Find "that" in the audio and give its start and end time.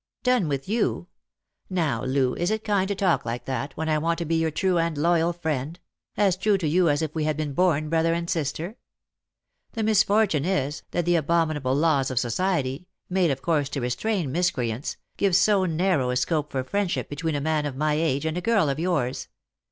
3.45-3.77, 10.89-11.05